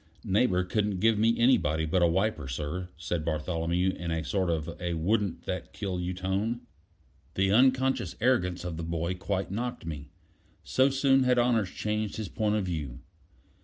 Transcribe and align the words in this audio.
"Neighbor 0.25 0.63
couldn't 0.63 0.99
give 0.99 1.19
me 1.19 1.37
anybody 1.37 1.85
but 1.85 2.01
a 2.01 2.07
wiper, 2.07 2.47
sir," 2.47 2.89
said 2.97 3.23
Bartholomew, 3.23 3.91
in 3.91 4.09
a 4.09 4.23
sort 4.23 4.49
of 4.49 4.75
a 4.79 4.95
wouldn't 4.95 5.43
that 5.45 5.73
kill 5.73 5.99
you 5.99 6.11
tone. 6.15 6.61
The 7.35 7.51
unconscious 7.51 8.15
arrogance 8.19 8.63
of 8.65 8.77
the 8.77 8.83
boy 8.83 9.13
quite 9.13 9.51
knocked 9.51 9.85
me: 9.85 10.09
so 10.63 10.89
soon 10.89 11.21
had 11.21 11.37
honors 11.37 11.69
changed 11.69 12.15
his 12.17 12.29
point 12.29 12.55
of 12.55 12.65
view. 12.65 13.01